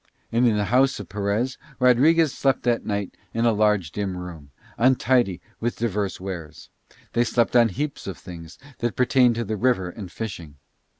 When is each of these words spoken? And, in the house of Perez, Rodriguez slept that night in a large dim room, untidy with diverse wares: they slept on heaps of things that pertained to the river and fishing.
And, 0.31 0.47
in 0.47 0.57
the 0.57 0.65
house 0.73 0.99
of 0.99 1.09
Perez, 1.09 1.59
Rodriguez 1.79 2.35
slept 2.35 2.63
that 2.63 2.87
night 2.87 3.15
in 3.35 3.45
a 3.45 3.51
large 3.51 3.91
dim 3.91 4.17
room, 4.17 4.49
untidy 4.75 5.41
with 5.59 5.77
diverse 5.77 6.19
wares: 6.19 6.69
they 7.13 7.23
slept 7.23 7.55
on 7.55 7.69
heaps 7.69 8.07
of 8.07 8.17
things 8.17 8.57
that 8.79 8.95
pertained 8.95 9.35
to 9.35 9.43
the 9.43 9.57
river 9.57 9.91
and 9.91 10.11
fishing. 10.11 10.55